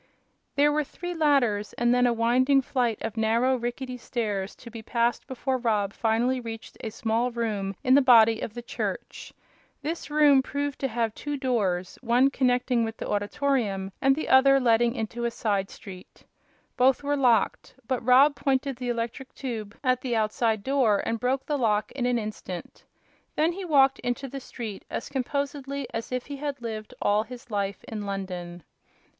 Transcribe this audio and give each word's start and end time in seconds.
There 0.55 0.71
were 0.71 0.83
three 0.83 1.13
ladders, 1.13 1.73
and 1.73 1.93
then 1.93 2.07
a 2.07 2.11
winding 2.11 2.63
flight 2.63 2.97
of 3.03 3.17
narrow, 3.17 3.55
rickety 3.55 3.97
stairs 3.97 4.55
to 4.55 4.71
be 4.71 4.81
passed 4.81 5.27
before 5.27 5.59
Rob 5.59 5.93
finally 5.93 6.39
reached 6.39 6.75
a 6.81 6.89
small 6.89 7.29
room 7.29 7.75
in 7.83 7.93
the 7.93 8.01
body 8.01 8.41
of 8.41 8.55
the 8.55 8.63
church. 8.63 9.31
This 9.83 10.09
room 10.09 10.41
proved 10.41 10.79
to 10.79 10.87
have 10.87 11.13
two 11.13 11.37
doors, 11.37 11.99
one 12.01 12.31
connecting 12.31 12.83
with 12.83 12.97
the 12.97 13.07
auditorium 13.07 13.91
and 14.01 14.15
the 14.15 14.27
other 14.27 14.59
letting 14.59 14.95
into 14.95 15.23
a 15.25 15.29
side 15.29 15.69
street. 15.69 16.23
Both 16.77 17.03
were 17.03 17.15
locked, 17.15 17.75
but 17.87 18.03
Rob 18.03 18.35
pointed 18.35 18.77
the 18.77 18.89
electric 18.89 19.31
tube 19.35 19.77
at 19.83 20.01
the 20.01 20.15
outside 20.15 20.63
door 20.63 21.03
and 21.05 21.19
broke 21.19 21.45
the 21.45 21.59
lock 21.59 21.91
in 21.91 22.07
an 22.07 22.17
instant. 22.17 22.83
Then 23.35 23.51
he 23.51 23.65
walked 23.65 23.99
into 23.99 24.27
the 24.27 24.39
street 24.39 24.83
as 24.89 25.09
composedly 25.09 25.85
as 25.93 26.11
if 26.11 26.25
he 26.25 26.37
had 26.37 26.59
lived 26.59 26.95
all 27.03 27.21
his 27.21 27.51
life 27.51 27.83
in 27.83 28.07
London. 28.07 28.63